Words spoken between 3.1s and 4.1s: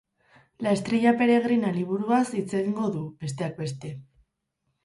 besteak beste.